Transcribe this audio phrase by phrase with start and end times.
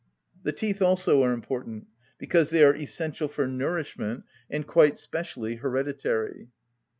[0.41, 1.85] The teeth also are important;
[2.17, 6.47] because they are essential for nourishment and quite specially hereditary.